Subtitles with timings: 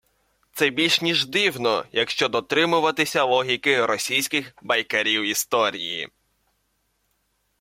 [0.53, 6.09] Це більш ніж дивно, якщо дотримуватися логіки російських «байкарів історії»